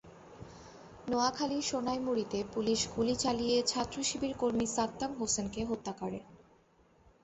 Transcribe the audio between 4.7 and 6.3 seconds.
সাদ্দাম হোসেনকে হত্যা করে।